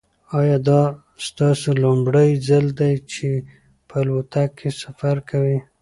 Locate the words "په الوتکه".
3.87-4.43